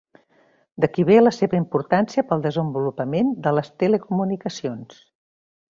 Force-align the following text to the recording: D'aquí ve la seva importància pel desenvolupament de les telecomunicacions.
D'aquí 0.85 1.03
ve 1.09 1.17
la 1.25 1.33
seva 1.39 1.59
importància 1.63 2.25
pel 2.31 2.43
desenvolupament 2.47 3.31
de 3.45 3.55
les 3.59 3.73
telecomunicacions. 3.85 5.03